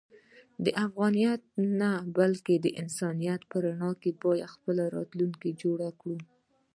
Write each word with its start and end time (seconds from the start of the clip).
د 0.63 0.67
افغانیت 0.85 1.41
نه 1.79 1.91
بلکې 2.17 2.55
د 2.59 2.67
انسانیت 2.81 3.41
په 3.51 3.57
رڼا 3.65 3.91
کې 4.01 4.11
باید 4.23 4.51
خپل 4.53 4.77
راتلونکی 4.95 5.49
جوړ 5.61 5.79
کړو. 6.01 6.17